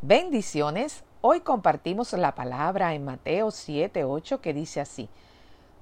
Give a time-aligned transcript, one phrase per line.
[0.00, 1.02] Bendiciones.
[1.22, 5.08] Hoy compartimos la palabra en Mateo 7, 8 que dice así.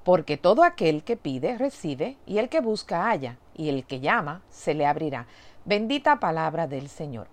[0.04, 4.41] Porque todo aquel que pide, recibe, y el que busca, halla, y el que llama,
[4.49, 5.26] se le abrirá.
[5.67, 7.26] Bendita palabra del Señor.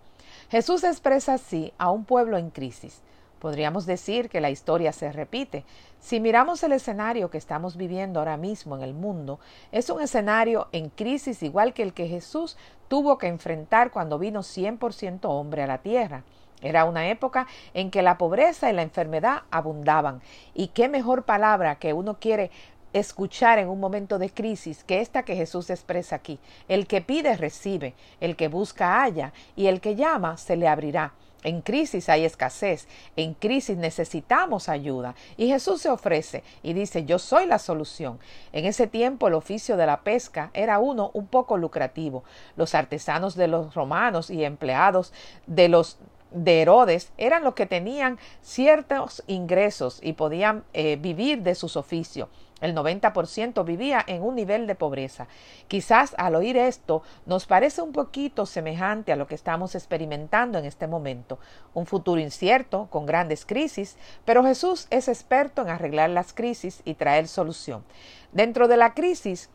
[0.50, 3.02] Jesús expresa así a un pueblo en crisis.
[3.40, 5.64] Podríamos decir que la historia se repite.
[6.02, 9.40] Si miramos el escenario que estamos viviendo ahora mismo en el mundo,
[9.72, 12.58] es un escenario en crisis igual que el que Jesús
[12.90, 16.26] tuvo que enfrentar cuando vino 100% hombre a la tierra.
[16.64, 20.22] Era una época en que la pobreza y la enfermedad abundaban.
[20.56, 22.50] Y qué mejor palabra que uno quiere
[22.94, 26.40] escuchar en un momento de crisis que esta que Jesús expresa aquí.
[26.68, 31.14] El que pide recibe, el que busca halla y el que llama se le abrirá.
[31.44, 32.88] En crisis hay escasez,
[33.18, 38.18] en crisis necesitamos ayuda y Jesús se ofrece y dice yo soy la solución.
[38.54, 42.24] En ese tiempo el oficio de la pesca era uno un poco lucrativo.
[42.56, 45.12] Los artesanos de los romanos y empleados
[45.46, 45.98] de los
[46.34, 52.30] de Herodes eran los que tenían ciertos ingresos y podían eh, vivir de sus oficios.
[52.62, 55.28] El 90% vivía en un nivel de pobreza.
[55.68, 60.66] Quizás al oír esto nos parece un poquito semejante a lo que estamos experimentando en
[60.66, 61.40] este momento.
[61.74, 66.94] Un futuro incierto, con grandes crisis, pero Jesús es experto en arreglar las crisis y
[66.94, 67.84] traer solución.
[68.32, 69.50] Dentro de la crisis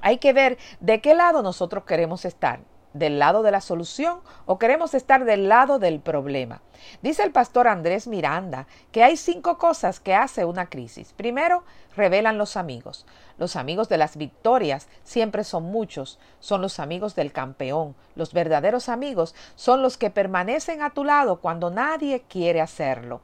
[0.00, 2.60] hay que ver de qué lado nosotros queremos estar
[2.92, 6.60] del lado de la solución o queremos estar del lado del problema.
[7.02, 11.12] Dice el pastor Andrés Miranda que hay cinco cosas que hace una crisis.
[11.12, 11.62] Primero,
[11.96, 13.06] revelan los amigos.
[13.38, 17.94] Los amigos de las victorias siempre son muchos, son los amigos del campeón.
[18.14, 23.20] Los verdaderos amigos son los que permanecen a tu lado cuando nadie quiere hacerlo.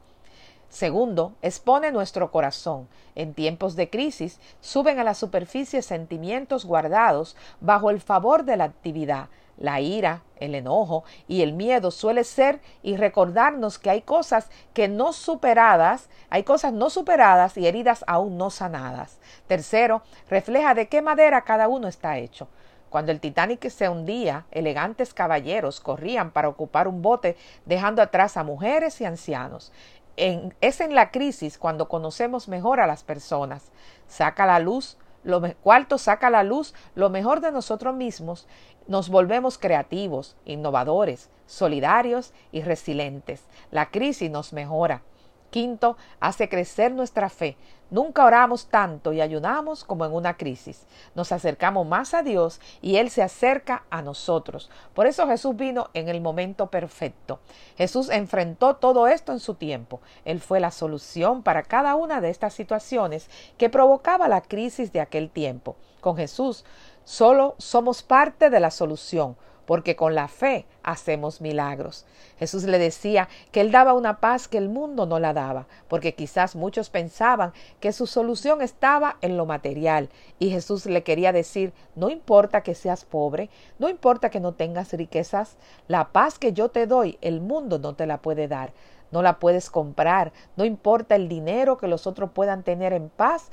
[0.69, 2.87] Segundo, expone nuestro corazón.
[3.15, 8.65] En tiempos de crisis suben a la superficie sentimientos guardados bajo el favor de la
[8.65, 9.29] actividad.
[9.57, 14.87] La ira, el enojo y el miedo suele ser y recordarnos que hay cosas que
[14.87, 19.19] no superadas, hay cosas no superadas y heridas aún no sanadas.
[19.47, 22.47] Tercero, refleja de qué madera cada uno está hecho.
[22.89, 28.43] Cuando el Titanic se hundía, elegantes caballeros corrían para ocupar un bote, dejando atrás a
[28.43, 29.73] mujeres y ancianos
[30.17, 33.71] es en la crisis cuando conocemos mejor a las personas.
[34.07, 38.47] Saca la luz, lo cuarto saca la luz lo mejor de nosotros mismos,
[38.87, 43.43] nos volvemos creativos, innovadores, solidarios y resilientes.
[43.69, 45.01] La crisis nos mejora.
[45.49, 47.57] Quinto, hace crecer nuestra fe.
[47.89, 50.85] Nunca oramos tanto y ayudamos como en una crisis.
[51.15, 54.69] Nos acercamos más a Dios y Él se acerca a nosotros.
[54.93, 57.39] Por eso Jesús vino en el momento perfecto.
[57.77, 60.01] Jesús enfrentó todo esto en su tiempo.
[60.25, 64.99] Él fue la solución para cada una de estas situaciones que provocaba la crisis de
[64.99, 65.77] aquel tiempo.
[66.01, 66.65] Con Jesús
[67.05, 69.37] solo somos parte de la solución
[69.67, 72.05] porque con la fe hacemos milagros.
[72.39, 76.15] Jesús le decía que Él daba una paz que el mundo no la daba, porque
[76.15, 77.51] quizás muchos pensaban
[77.81, 82.73] que su solución estaba en lo material, y Jesús le quería decir, no importa que
[82.73, 85.57] seas pobre, no importa que no tengas riquezas,
[85.89, 88.71] la paz que yo te doy, el mundo no te la puede dar.
[89.09, 93.51] No la puedes comprar, no importa el dinero que los otros puedan tener en paz,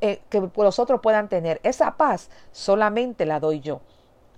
[0.00, 1.60] eh, que los otros puedan tener.
[1.64, 3.80] Esa paz solamente la doy yo.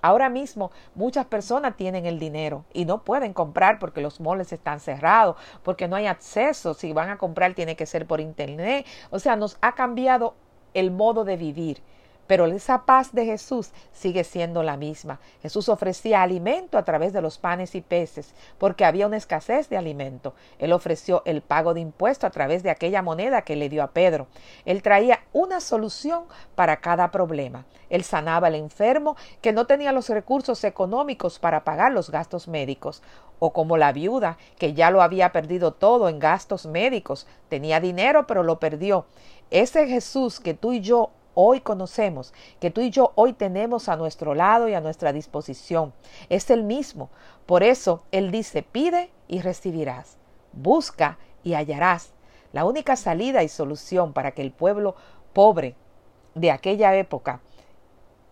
[0.03, 4.81] Ahora mismo muchas personas tienen el dinero y no pueden comprar porque los moles están
[4.81, 6.75] cerrados, porque no hay acceso.
[6.75, 8.85] Si van a comprar tiene que ser por internet.
[9.11, 10.35] O sea, nos ha cambiado
[10.75, 11.83] el modo de vivir.
[12.27, 15.21] Pero esa paz de Jesús sigue siendo la misma.
[15.43, 19.77] Jesús ofrecía alimento a través de los panes y peces, porque había una escasez de
[19.77, 20.35] alimento.
[20.59, 23.91] Él ofreció el pago de impuesto a través de aquella moneda que le dio a
[23.91, 24.29] Pedro.
[24.65, 27.65] Él traía una solución para cada problema.
[27.91, 33.03] Él sanaba al enfermo que no tenía los recursos económicos para pagar los gastos médicos
[33.39, 38.27] o como la viuda que ya lo había perdido todo en gastos médicos, tenía dinero
[38.27, 39.07] pero lo perdió.
[39.51, 43.97] Ese Jesús que tú y yo hoy conocemos, que tú y yo hoy tenemos a
[43.97, 45.93] nuestro lado y a nuestra disposición.
[46.29, 47.11] Es el mismo.
[47.47, 50.19] Por eso Él dice, pide y recibirás,
[50.53, 52.13] busca y hallarás.
[52.53, 54.95] La única salida y solución para que el pueblo
[55.33, 55.75] pobre
[56.35, 57.41] de aquella época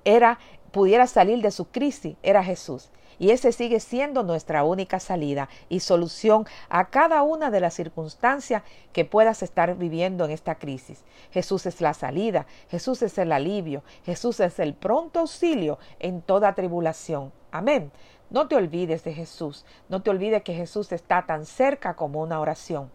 [0.05, 0.39] era
[0.71, 2.91] pudiera salir de su crisis era Jesús.
[3.19, 8.63] Y ese sigue siendo nuestra única salida y solución a cada una de las circunstancias
[8.95, 11.05] que puedas estar viviendo en esta crisis.
[11.31, 16.55] Jesús es la salida, Jesús es el alivio, Jesús es el pronto auxilio en toda
[16.55, 17.31] tribulación.
[17.53, 17.93] Amén.
[18.31, 22.41] No te olvides de Jesús, no te olvides que Jesús está tan cerca como una
[22.41, 22.91] oración.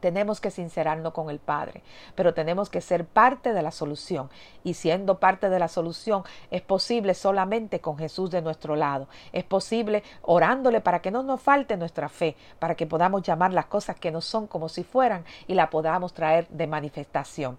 [0.00, 1.82] Tenemos que sincerarnos con el Padre,
[2.14, 4.30] pero tenemos que ser parte de la solución.
[4.64, 9.08] Y siendo parte de la solución, es posible solamente con Jesús de nuestro lado.
[9.32, 13.66] Es posible orándole para que no nos falte nuestra fe, para que podamos llamar las
[13.66, 17.58] cosas que no son como si fueran y la podamos traer de manifestación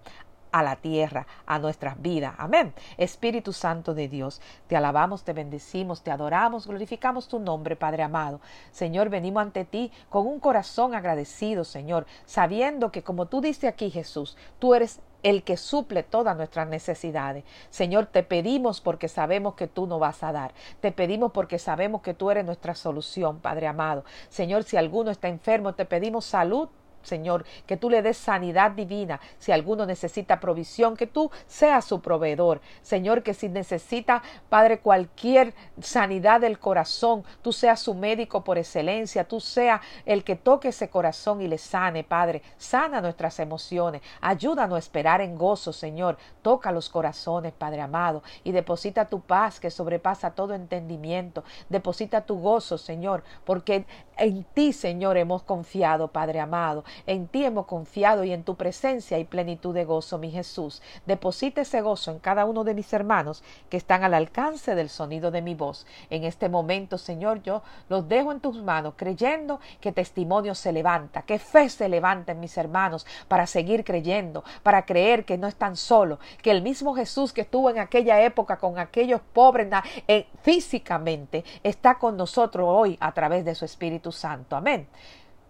[0.52, 2.34] a la tierra, a nuestras vidas.
[2.38, 2.72] Amén.
[2.98, 8.40] Espíritu Santo de Dios, te alabamos, te bendecimos, te adoramos, glorificamos tu nombre, Padre amado.
[8.70, 13.90] Señor, venimos ante ti con un corazón agradecido, Señor, sabiendo que como tú dices aquí,
[13.90, 17.44] Jesús, tú eres el que suple todas nuestras necesidades.
[17.70, 20.52] Señor, te pedimos porque sabemos que tú no vas a dar.
[20.80, 24.04] Te pedimos porque sabemos que tú eres nuestra solución, Padre amado.
[24.28, 26.68] Señor, si alguno está enfermo, te pedimos salud
[27.02, 29.20] Señor, que tú le des sanidad divina.
[29.38, 32.60] Si alguno necesita provisión, que tú seas su proveedor.
[32.82, 39.24] Señor, que si necesita, Padre, cualquier sanidad del corazón, tú seas su médico por excelencia,
[39.24, 42.42] tú seas el que toque ese corazón y le sane, Padre.
[42.56, 44.02] Sana nuestras emociones.
[44.20, 46.18] Ayúdanos a esperar en gozo, Señor.
[46.42, 51.44] Toca los corazones, Padre amado, y deposita tu paz que sobrepasa todo entendimiento.
[51.68, 56.84] Deposita tu gozo, Señor, porque en ti, Señor, hemos confiado, Padre amado.
[57.06, 60.82] En ti hemos confiado y en tu presencia hay plenitud de gozo, mi Jesús.
[61.06, 65.30] Deposita ese gozo en cada uno de mis hermanos que están al alcance del sonido
[65.30, 65.86] de mi voz.
[66.10, 71.22] En este momento, Señor, yo los dejo en tus manos, creyendo que testimonio se levanta,
[71.22, 75.76] que fe se levanta en mis hermanos para seguir creyendo, para creer que no están
[75.76, 79.62] solos, que el mismo Jesús que estuvo en aquella época con aquellos pobres
[80.08, 84.56] eh, físicamente está con nosotros hoy a través de su Espíritu Santo.
[84.56, 84.88] Amén.